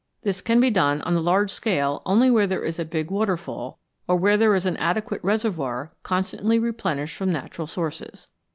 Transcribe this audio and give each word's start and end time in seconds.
This 0.23 0.41
can 0.41 0.59
be 0.59 0.71
done 0.71 1.03
on 1.03 1.13
the 1.13 1.21
large 1.21 1.51
scale 1.51 2.01
only 2.07 2.31
where 2.31 2.47
there 2.47 2.63
is 2.63 2.79
a 2.79 2.85
big 2.85 3.11
waterfall, 3.11 3.77
or 4.07 4.15
where 4.15 4.35
there 4.35 4.55
is 4.55 4.65
an 4.65 4.75
adequate 4.77 5.23
reservoir, 5.23 5.93
con 6.01 6.23
stantly 6.23 6.59
replenished 6.59 7.15
from 7.15 7.31
natural 7.31 7.67
sources. 7.67 8.27